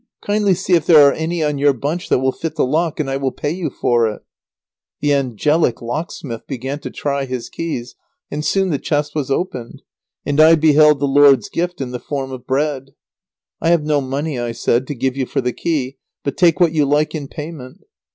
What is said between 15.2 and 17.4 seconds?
for the key, but take what you like in